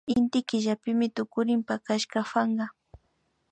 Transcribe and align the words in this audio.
Inty 0.15 0.39
killapi 0.49 0.91
tukurin 1.15 1.61
pactashaka 1.67 2.19
panka 2.31 2.65